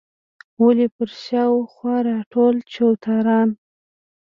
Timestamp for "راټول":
2.09-2.55